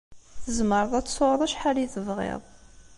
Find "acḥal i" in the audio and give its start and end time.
1.45-1.87